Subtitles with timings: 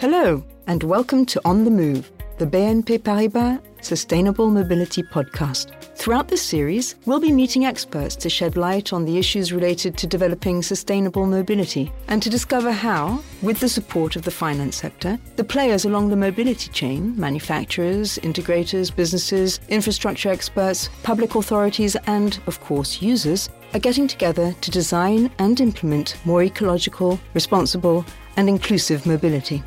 [0.00, 5.79] Hello, and welcome to On the Move, the BNP Paribas Sustainable Mobility Podcast.
[6.00, 10.06] Throughout this series, we'll be meeting experts to shed light on the issues related to
[10.06, 15.44] developing sustainable mobility and to discover how, with the support of the finance sector, the
[15.44, 23.02] players along the mobility chain manufacturers, integrators, businesses, infrastructure experts, public authorities, and, of course,
[23.02, 28.06] users are getting together to design and implement more ecological, responsible,
[28.38, 29.62] and inclusive mobility.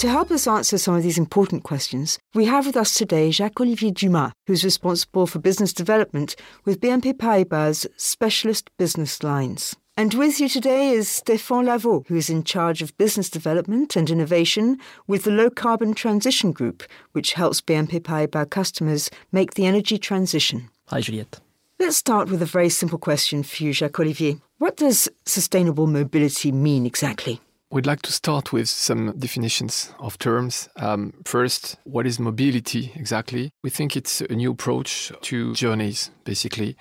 [0.00, 3.60] To help us answer some of these important questions, we have with us today Jacques
[3.60, 9.76] Olivier Dumas, who's responsible for business development with BNP Paribas Specialist Business Lines.
[9.98, 14.08] And with you today is Stéphane Lavau, who is in charge of business development and
[14.08, 19.98] innovation with the Low Carbon Transition Group, which helps BNP Paribas customers make the energy
[19.98, 20.70] transition.
[20.88, 21.40] Hi, Juliette.
[21.78, 24.38] Let's start with a very simple question for you, Jacques Olivier.
[24.56, 27.38] What does sustainable mobility mean exactly?
[27.72, 30.68] We'd like to start with some definitions of terms.
[30.74, 33.52] Um, first, what is mobility exactly?
[33.62, 36.76] We think it's a new approach to journeys, basically,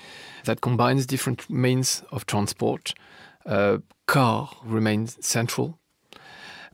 [0.45, 2.95] that combines different means of transport.
[3.45, 5.78] Uh, car remains central,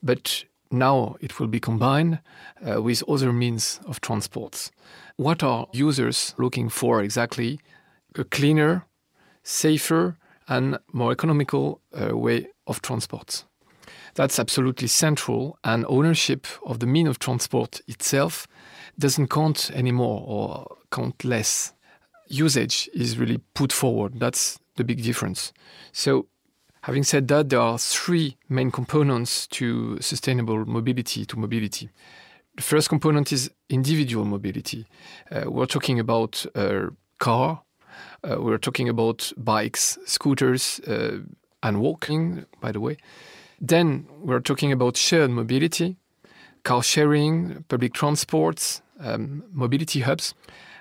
[0.02, 2.20] but now it will be combined
[2.66, 4.72] uh, with other means of transport.
[5.18, 7.60] What are users looking for exactly?
[8.18, 8.86] A cleaner,
[9.44, 10.16] safer,
[10.48, 13.44] and more economical uh, way of transport.
[14.16, 18.48] That's absolutely central, and ownership of the mean of transport itself
[18.98, 21.74] doesn't count anymore or count less.
[22.28, 24.20] Usage is really put forward.
[24.20, 25.52] That's the big difference.
[25.92, 26.28] So,
[26.84, 31.90] having said that, there are three main components to sustainable mobility, to mobility.
[32.56, 34.86] The first component is individual mobility.
[35.30, 36.88] Uh, we're talking about a
[37.20, 37.64] car,
[38.24, 41.20] uh, we're talking about bikes, scooters, uh,
[41.62, 42.98] and walking, by the way.
[43.60, 45.98] Then we're talking about shared mobility,
[46.64, 50.34] car sharing, public transports, um, mobility hubs.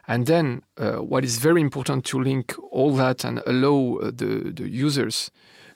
[0.07, 4.53] And then uh, what is very important to link all that and allow uh, the,
[4.55, 5.31] the users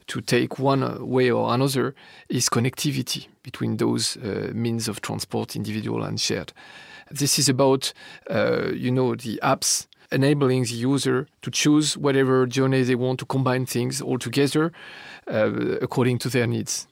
[0.08, 1.94] to take one uh, way or another
[2.28, 6.52] is connectivity between those uh, means of transport, individual and shared.
[7.10, 7.92] This is about,
[8.30, 13.26] uh, you know, the apps enabling the user to choose whatever journey they want to
[13.26, 14.72] combine things all together
[15.30, 16.86] uh, according to their needs.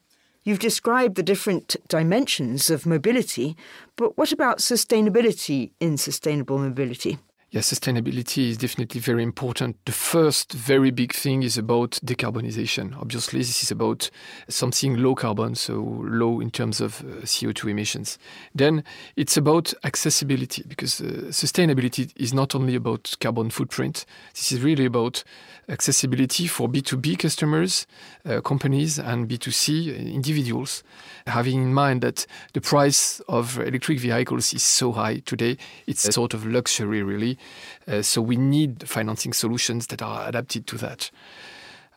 [0.45, 3.57] You've described the different dimensions of mobility,
[3.97, 7.19] but what about sustainability in sustainable mobility?
[7.57, 9.83] Yes, sustainability is definitely very important.
[9.87, 12.95] The first very big thing is about decarbonization.
[13.01, 14.11] Obviously, this is about
[14.47, 18.19] something low carbon, so low in terms of uh, CO2 emissions.
[18.55, 18.85] Then
[19.17, 24.05] it's about accessibility because uh, sustainability is not only about carbon footprint.
[24.35, 25.25] This is really about
[25.71, 27.87] accessibility for B2B customers,
[28.27, 30.85] uh, companies, and B2C individuals,
[31.27, 35.57] having in mind that the price of electric vehicles is so high today.
[35.87, 37.39] It's a sort of luxury, really.
[37.87, 41.11] Uh, so we need financing solutions that are adapted to that.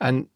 [0.01, 0.27] And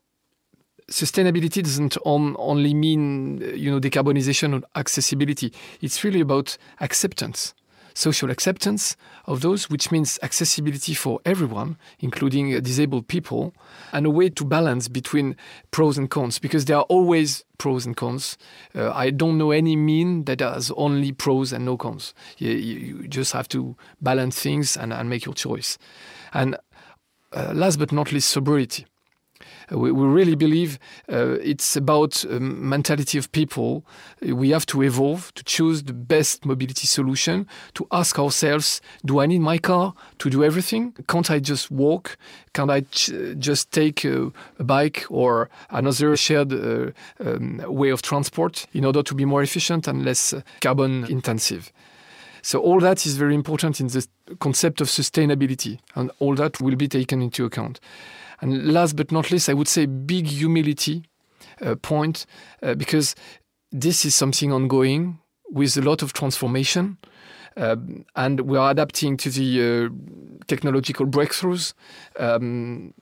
[0.90, 5.54] sustainability doesn't on, only mean you know decarbonization or accessibility.
[5.82, 7.54] It's really about acceptance,
[7.94, 8.96] social acceptance
[9.26, 13.54] of those, which means accessibility for everyone, including disabled people,
[13.92, 15.36] and a way to balance between
[15.72, 18.38] pros and cons, because there are always pros and cons.
[18.76, 22.14] Uh, I don't know any mean that has only pros and no cons.
[22.38, 25.78] You, you just have to balance things and, and make your choice.
[26.34, 26.58] And
[27.32, 28.86] uh, last but not least, sobriety.
[29.72, 30.80] We, we, really believe
[31.12, 33.86] uh, it's about um, mentality of people.
[34.22, 37.48] We have to evolve to choose the best mobility solution.
[37.76, 40.94] To ask ourselves: Do I need my car to do everything?
[41.08, 42.18] Can't I just walk?
[42.54, 42.82] Can't I
[43.40, 49.02] just take a, a, bike or another shared uh, um, way of transport in order
[49.04, 51.72] to be more efficient and less uh, carbon intensive?
[52.46, 54.06] So all that is very important in the
[54.40, 57.80] concept of sustainability, and all that will be taken into account.
[58.44, 61.04] And last but not least, I would say big humility
[61.62, 62.26] uh, point
[62.62, 63.16] uh, because
[63.72, 65.20] this is something ongoing
[65.50, 66.98] with a lot of transformation.
[67.56, 67.78] Uh,
[68.18, 71.74] and we are adapting to the uh, technological breakthroughs.
[72.20, 72.94] Um,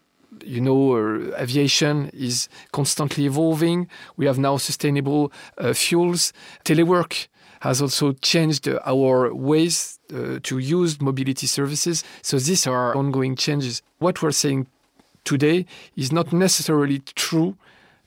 [0.45, 3.87] you know, uh, aviation is constantly evolving.
[4.17, 6.33] We have now sustainable uh, fuels.
[6.65, 7.29] Telework
[7.61, 12.03] has also changed our ways uh, to use mobility services.
[12.21, 13.81] So these are ongoing changes.
[13.97, 14.67] What we're saying
[15.23, 15.65] today
[15.95, 17.55] is not necessarily true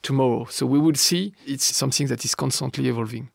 [0.02, 0.46] tomorrow.
[0.50, 3.30] So we will see it's something that is constantly evolving.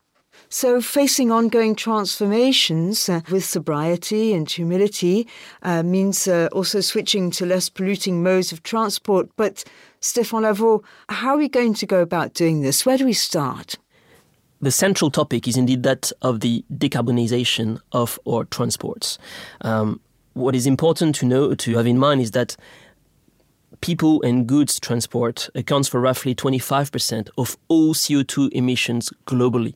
[0.52, 5.28] So, facing ongoing transformations uh, with sobriety and humility
[5.62, 9.28] uh, means uh, also switching to less polluting modes of transport.
[9.36, 9.62] But
[10.00, 12.84] Stéphane Lavau, how are we going to go about doing this?
[12.84, 13.76] Where do we start?
[14.60, 19.18] the central topic is indeed that of the decarbonization of our transports.
[19.62, 20.00] Um,
[20.34, 22.56] what is important to know to have in mind is that
[23.80, 29.74] people and goods transport accounts for roughly 25% of all CO2 emissions globally.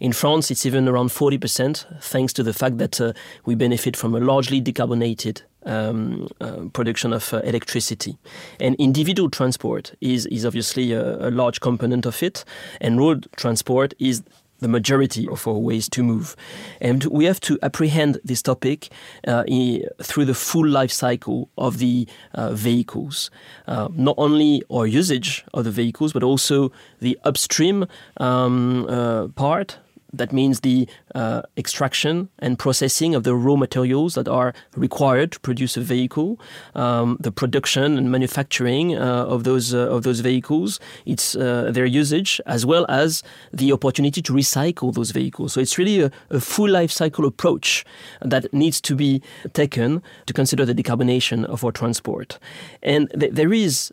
[0.00, 3.12] In France, it's even around 40%, thanks to the fact that uh,
[3.44, 8.18] we benefit from a largely decarbonated um, uh, production of uh, electricity.
[8.60, 12.44] And individual transport is, is obviously a, a large component of it,
[12.80, 14.22] and road transport is
[14.64, 16.34] the majority of our ways to move.
[16.80, 18.88] And we have to apprehend this topic
[19.28, 23.30] uh, in, through the full life cycle of the uh, vehicles.
[23.68, 29.76] Uh, not only our usage of the vehicles, but also the upstream um, uh, part
[30.18, 35.40] that means the uh, extraction and processing of the raw materials that are required to
[35.40, 36.40] produce a vehicle,
[36.74, 41.86] um, the production and manufacturing uh, of those uh, of those vehicles, it's uh, their
[41.86, 43.22] usage as well as
[43.52, 45.52] the opportunity to recycle those vehicles.
[45.52, 47.84] So it's really a, a full life cycle approach
[48.20, 49.22] that needs to be
[49.52, 52.38] taken to consider the decarbonation of our transport,
[52.82, 53.92] and th- there is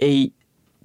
[0.00, 0.30] a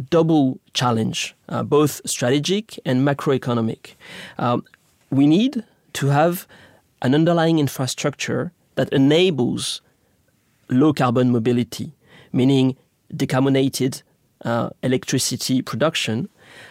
[0.10, 3.95] double challenge, uh, both strategic and macroeconomic.
[4.38, 4.63] Um,
[5.10, 5.63] we need
[5.94, 6.48] to have
[7.01, 9.81] an underlying infrastructure that enables
[10.69, 11.94] low carbon mobility,
[12.31, 12.75] meaning
[13.13, 14.01] decarbonated
[14.44, 16.30] uh, electricity production,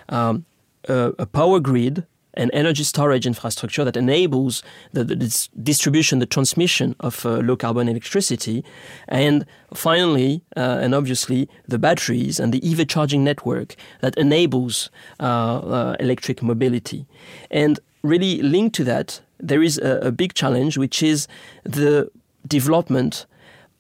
[0.09, 0.45] um,
[0.89, 4.62] a, a power grid an energy storage infrastructure that enables
[4.93, 8.64] the, the dis distribution, the transmission of uh, low carbon electricity,
[9.08, 9.44] and
[9.75, 14.90] finally, uh, and obviously, the batteries and the EV charging network that enables
[15.20, 17.06] uh, uh, electric mobility.
[17.50, 21.29] And really linked to that, there is a, a big challenge, which is
[21.64, 22.11] the
[22.46, 23.26] development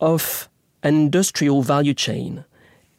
[0.00, 0.48] of
[0.82, 2.44] an industrial value chain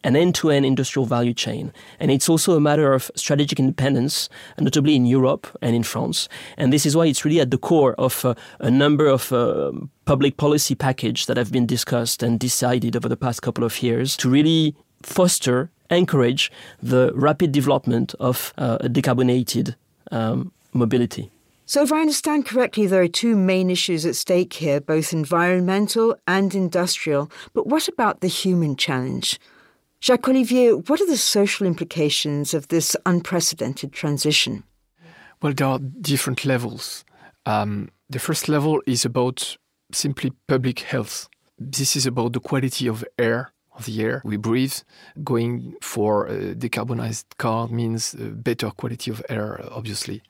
[0.03, 1.71] an end-to-end industrial value chain.
[1.99, 4.29] And it's also a matter of strategic independence,
[4.59, 6.29] notably in Europe and in France.
[6.57, 9.71] And this is why it's really at the core of uh, a number of uh,
[10.05, 14.17] public policy packages that have been discussed and decided over the past couple of years
[14.17, 16.51] to really foster, encourage
[16.81, 19.75] the rapid development of uh, decarbonated
[20.11, 21.29] um, mobility.
[21.65, 26.15] So, if I understand correctly, there are two main issues at stake here, both environmental
[26.27, 27.31] and industrial.
[27.53, 29.39] But what about the human challenge?
[30.03, 34.65] Jacques Olivier, what are the social implications of this unprecedented transition?
[35.41, 37.05] Well, there are different levels.
[37.45, 39.55] Um, the first level is about
[39.93, 41.29] simply public health.
[41.57, 44.75] This is about the quality of air, of the air we breathe.
[45.23, 50.21] Going for a decarbonized car means better quality of air, obviously.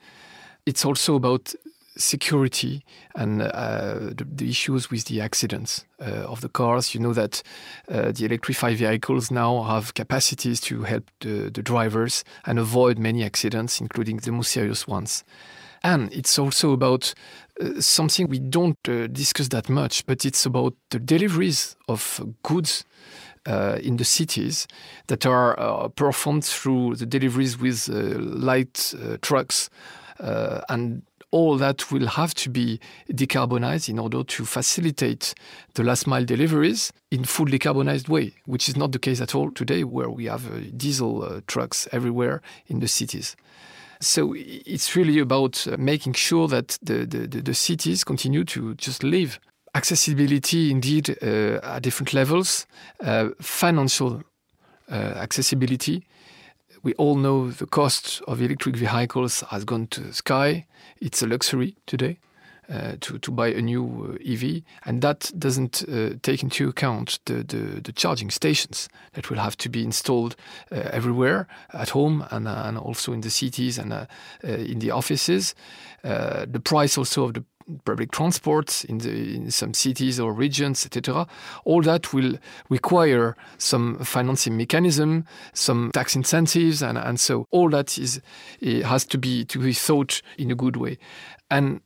[0.67, 1.51] It's also about
[1.97, 2.83] security
[3.15, 6.93] and uh, the, the, issues with the accidents uh, of the cars.
[6.93, 7.43] You know that
[7.89, 13.23] uh, the electrified vehicles now have capacities to help the, the, drivers and avoid many
[13.23, 15.23] accidents, including the most serious ones.
[15.83, 17.13] And it's also about
[17.61, 22.85] uh, something we don't uh, discuss that much, but it's about the deliveries of goods.
[23.45, 24.67] Uh, in the cities
[25.07, 29.69] that are uh, performed through the deliveries with uh, light uh, trucks
[30.69, 31.01] and
[31.33, 32.79] all that will have to be
[33.11, 35.33] decarbonized in order to facilitate
[35.73, 39.49] the last mile deliveries in full decarbonized way, which is not the case at all
[39.49, 43.35] today, where we have uh, diesel uh, trucks everywhere in the cities.
[43.99, 49.01] So it's really about uh, making sure that the, the, the, cities continue to just
[49.01, 49.39] live.
[49.73, 52.67] Accessibility, indeed, uh, at different levels,
[53.03, 54.21] uh, financial
[54.91, 56.05] uh, accessibility,
[56.83, 60.65] we all know the cost of electric vehicles has gone to the sky.
[60.99, 62.19] It's a luxury today.
[62.69, 67.19] Uh, to, to buy a new uh, EV, and that doesn't uh, take into account
[67.25, 70.37] the, the, the, charging stations that will have to be installed
[70.71, 74.05] uh, everywhere at home and, uh, and also in the cities and uh,
[74.43, 75.53] in the offices.
[76.03, 77.43] the price also of the
[77.85, 81.27] public transport in, the, in some cities or regions, etc.
[81.65, 82.37] All that will
[82.69, 88.21] require some financing mechanism, some tax incentives, and, and so all that is
[88.61, 90.97] has to be to be thought in a good way.
[91.49, 91.81] And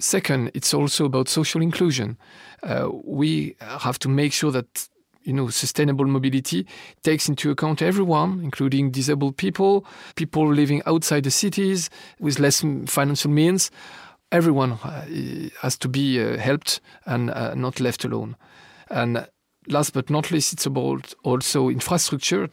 [0.00, 2.18] second, it's also about social inclusion.
[2.62, 4.88] Uh, we have to make sure that
[5.28, 6.66] you know, sustainable mobility
[7.02, 9.84] takes into account everyone, including disabled people,
[10.16, 13.70] people living outside the cities with less financial means
[14.30, 14.72] everyone
[15.60, 18.36] has to be uh, helped and uh, not left alone.
[18.90, 19.26] And
[19.66, 22.48] last but not least, it's about also infrastructure.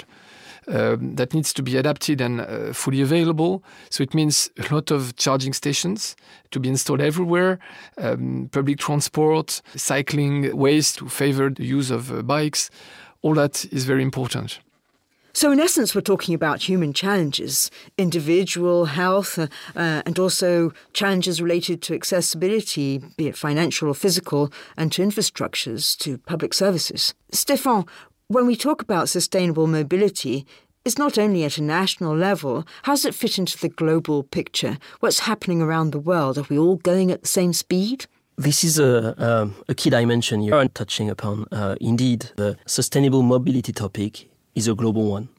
[0.67, 3.63] Um, that needs to be adapted and uh, fully available.
[3.91, 6.15] So it means a lot of charging stations
[6.49, 7.59] to be installed everywhere,
[7.99, 12.71] um, public transport, cycling ways to favor the use of uh, bikes.
[13.21, 14.59] All that is very important.
[15.35, 21.81] So, in essence, we're talking about human challenges, individual health, uh, and also challenges related
[21.81, 27.13] to accessibility, be it financial or physical, and to infrastructures, to public services.
[27.33, 27.83] Stefan,
[28.29, 30.45] when we talk about sustainable mobility,
[30.85, 32.65] it's not only at a national level.
[32.83, 34.77] How does it fit into the global picture?
[35.01, 36.37] What's happening around the world?
[36.37, 38.05] Are we all going at the same speed?
[38.37, 41.45] This is a, um, a key dimension you are touching upon.
[41.51, 45.29] Uh, indeed, the sustainable mobility topic is a global one.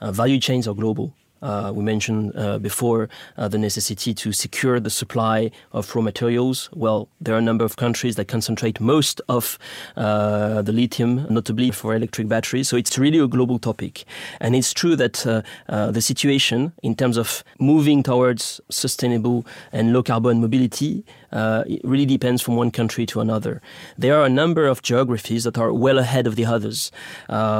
[0.00, 1.14] Uh, value chains are global.
[1.40, 6.68] Uh, we mentioned uh, before uh, the necessity to secure the supply of raw materials.
[6.72, 9.58] Well, there are a number of countries that concentrate most of
[9.96, 12.68] uh, the lithium, notably for electric batteries.
[12.68, 14.04] So it's really a global topic.
[14.40, 15.42] And it's true that uh,
[15.90, 22.42] the situation in terms of moving towards sustainable and low carbon mobility it really depends
[22.42, 23.60] from one country to another.
[23.96, 26.90] There are a number of geographies that are well ahead of the others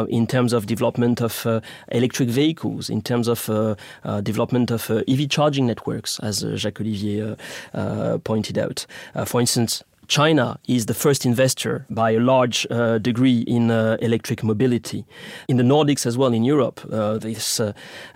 [0.08, 5.28] in terms of development of electric vehicles, in terms of uh, development of uh, EV
[5.28, 7.36] charging networks, as uh, Jacques Olivier
[8.24, 8.86] pointed out.
[9.26, 14.42] for instance, China is the first investor by a large uh, degree in uh, electric
[14.42, 15.04] mobility.
[15.48, 17.60] In the Nordics as well, in Europe, uh, this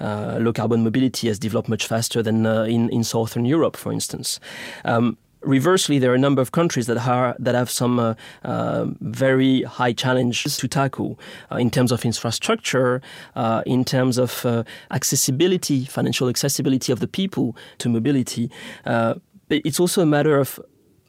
[0.00, 4.40] low carbon mobility has developed much faster than in, in Southern Europe, for instance.
[4.86, 8.86] Um, Reversely, there are a number of countries that, are, that have some uh, uh,
[9.00, 11.18] very high challenges to tackle
[11.50, 13.02] uh, in terms of infrastructure,
[13.34, 18.50] uh, in terms of uh, accessibility, financial accessibility of the people to mobility.
[18.86, 19.14] Uh,
[19.48, 20.60] but it's also a matter of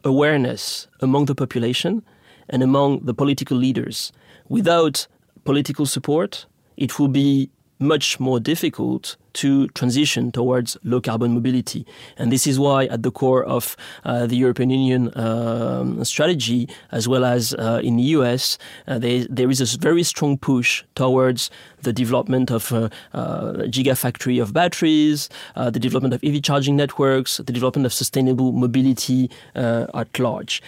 [0.03, 2.03] awareness among the population
[2.49, 4.11] and among the political leaders.
[4.49, 5.07] Without
[5.43, 7.49] political support, it will be
[7.79, 11.85] much more difficult to transition towards low carbon mobility.
[12.17, 17.07] And this is why, at the core of uh, the European Union um, strategy, as
[17.07, 21.49] well as uh, in the US, uh, there, there is a very strong push towards
[21.81, 26.75] the development of a uh, uh, gigafactory of batteries, uh, the development of EV charging
[26.75, 30.61] networks, the development of sustainable mobility at large.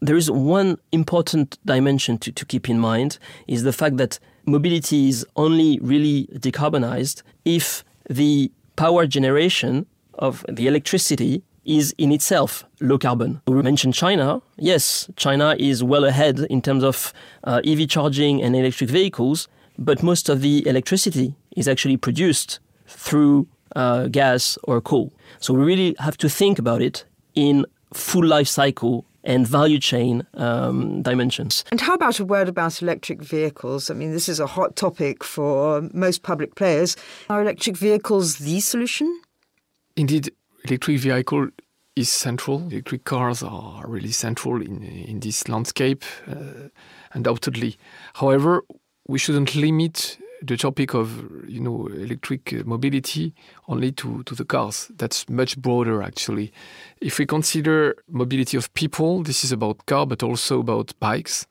[0.00, 5.08] There is one important dimension to, to keep in mind is the fact that mobility
[5.08, 12.98] is only really decarbonized if the power generation of the electricity is in itself low
[12.98, 13.40] carbon.
[13.46, 14.40] We mentioned China.
[14.56, 17.12] Yes, China is well ahead in terms of
[17.44, 19.48] uh, EV charging and electric vehicles,
[19.78, 25.12] but most of the electricity is actually produced through uh, gas or coal.
[25.40, 30.26] So we really have to think about it in full life cycle and value chain
[30.34, 31.64] um, dimensions.
[31.70, 33.90] And how about a word about electric vehicles?
[33.90, 36.96] I mean, this is a hot topic for most public players.
[37.28, 39.20] Are electric vehicles the solution?
[39.96, 40.30] Indeed,
[40.64, 41.48] electric vehicle
[41.96, 42.68] is central.
[42.70, 46.68] Electric cars are really central in, in this landscape, uh,
[47.12, 47.76] undoubtedly.
[48.14, 48.62] However,
[49.08, 53.34] we shouldn't limit the topic of you know electric mobility
[53.68, 54.90] only to, to the cars.
[54.96, 56.52] That's much broader actually.
[57.00, 61.46] If we consider mobility of people, this is about car, but also about bikes,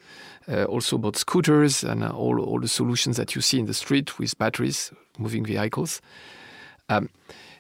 [0.48, 3.74] uh, also about scooters and uh, all, all the solutions that you see in the
[3.74, 6.02] street with batteries, moving vehicles.
[6.90, 7.10] Um,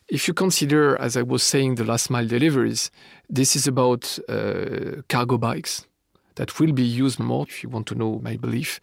[0.08, 2.92] if you consider, as I was saying, the last mile deliveries,
[3.28, 5.88] this is about uh, cargo bikes
[6.36, 8.80] that will be used more, if you want to know my belief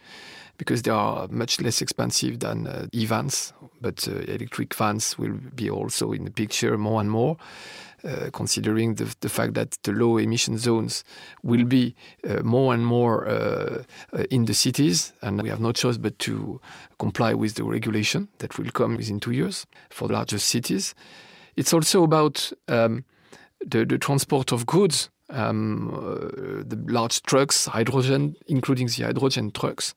[0.62, 5.68] because they are much less expensive than uh, e-vans, but uh, electric vans will be
[5.68, 7.36] also in the picture more and more.
[8.04, 11.04] Uh, considering the, the, fact that the low emission zones
[11.44, 11.94] will be
[12.28, 16.18] uh, more and more uh, uh, in the cities, and we have no choice but
[16.18, 16.60] to
[16.98, 20.96] comply with the regulation that will come within two years for the largest cities.
[21.54, 23.04] It's also about um,
[23.64, 29.94] the, the, transport of goods, um, uh, the large trucks, hydrogen, including the hydrogen trucks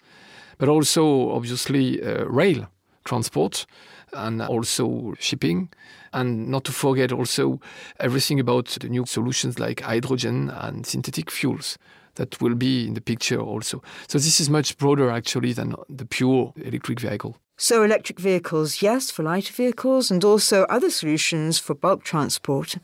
[0.58, 2.68] but also obviously uh, rail
[3.06, 3.66] transport
[4.14, 5.70] and also shipping.
[6.14, 7.60] And not to forget also
[8.00, 11.78] everything about the new solutions like hydrogen and synthetic fuels
[12.16, 13.82] that will be in the picture also.
[14.08, 17.38] So this is much broader actually than the pure electric vehicle.
[17.58, 22.76] So electric vehicles, yes, for lighter vehicles, and also other solutions for bulk transport.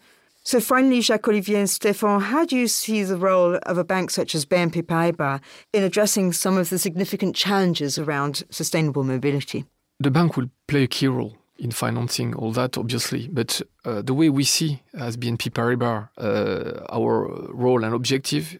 [0.43, 4.33] So finally, Jacques-Olivier and Stéphane, how do you see the role of a bank such
[4.33, 5.39] as BNP Paribas
[5.71, 9.65] in addressing some of the significant challenges around sustainable mobility?
[9.99, 13.27] The bank will play a key role in financing all that, obviously.
[13.27, 18.57] But uh, the way we see as BNP Paribas uh, our role and objective,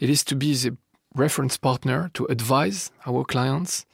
[0.00, 0.76] it is to be the
[1.14, 3.86] reference partner to advise our clients,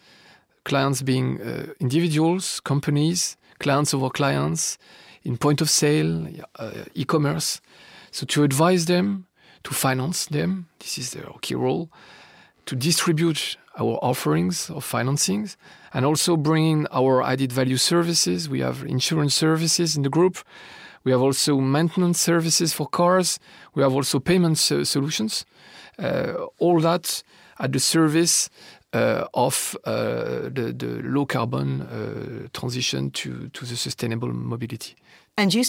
[0.64, 4.78] clients being uh, individuals, companies, clients of our clients,
[5.24, 7.60] in point of sale, uh, e-commerce.
[8.10, 9.26] So to advise them,
[9.64, 11.90] to finance them, this is their key role,
[12.66, 15.56] to distribute our offerings of financings
[15.92, 18.48] and also bringing our added value services.
[18.48, 20.38] We have insurance services in the group.
[21.04, 23.38] We have also maintenance services for cars.
[23.74, 25.46] We have also payment solutions.
[25.98, 27.22] Uh, all that
[27.58, 28.50] at the service
[28.92, 34.94] uh, of uh, the, the, low carbon uh, transition to, to the sustainable mobility.
[35.38, 35.62] And you?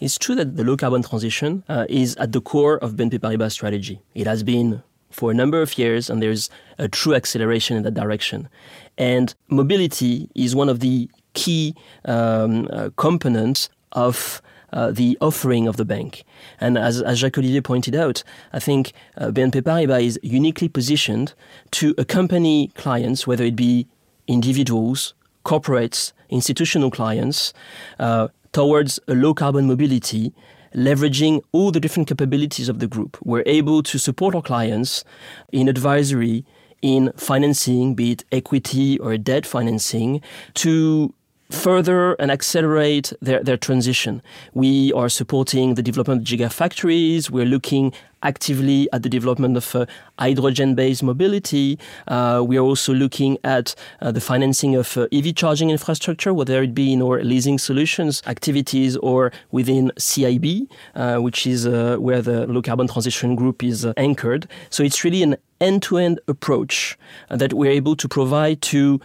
[0.00, 3.52] It's true that the low carbon transition uh, is at the core of BNP Paribas'
[3.52, 4.00] strategy.
[4.14, 7.92] It has been for a number of years, and there's a true acceleration in that
[7.92, 8.48] direction.
[8.96, 11.74] And mobility is one of the key
[12.06, 14.40] um, uh, components of
[14.72, 16.24] uh, the offering of the bank.
[16.58, 21.34] And as, as Jacques Olivier pointed out, I think uh, BNP Paribas is uniquely positioned
[21.72, 23.86] to accompany clients, whether it be
[24.26, 25.12] individuals,
[25.44, 27.52] corporates, institutional clients,
[27.98, 30.32] uh, towards a low carbon mobility
[30.74, 33.16] leveraging all the different capabilities of the group.
[33.22, 35.04] We're able to support our clients
[35.52, 36.44] in advisory,
[36.82, 40.20] in financing, be it equity or debt financing,
[40.54, 41.14] to
[41.50, 44.22] further and accelerate their, their transition.
[44.54, 47.30] We are supporting the development of gigafactories.
[47.30, 49.86] We're looking actively at the development of uh,
[50.18, 51.78] hydrogen-based mobility.
[52.08, 56.62] Uh, we are also looking at uh, the financing of uh, EV charging infrastructure, whether
[56.62, 62.22] it be in our leasing solutions activities or within CIB, uh, which is uh, where
[62.22, 64.48] the low carbon transition group is anchored.
[64.70, 66.98] So it's really an end-to-end approach
[67.28, 69.00] that we're able to provide to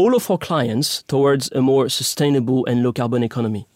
[0.00, 3.66] all of our clients towards a more sustainable and low carbon economy.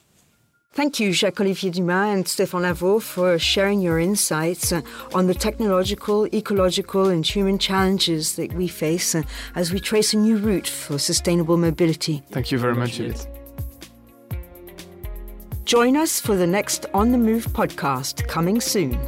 [0.73, 4.73] Thank you, Jacques Olivier Dumas and Stéphane Lavau, for sharing your insights
[5.13, 9.15] on the technological, ecological, and human challenges that we face
[9.55, 12.23] as we trace a new route for sustainable mobility.
[12.31, 13.29] Thank you very much, Edith.
[15.67, 18.99] Join us for the next On the Move podcast coming soon.